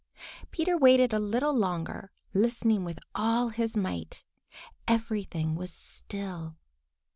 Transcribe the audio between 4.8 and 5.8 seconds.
Everything was